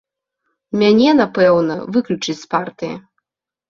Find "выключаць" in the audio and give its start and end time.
1.93-2.39